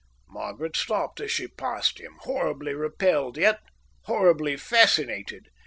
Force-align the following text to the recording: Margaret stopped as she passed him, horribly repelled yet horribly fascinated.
Margaret 0.31 0.75
stopped 0.75 1.21
as 1.21 1.29
she 1.29 1.47
passed 1.47 1.99
him, 1.99 2.13
horribly 2.21 2.73
repelled 2.73 3.37
yet 3.37 3.59
horribly 4.05 4.57
fascinated. 4.57 5.49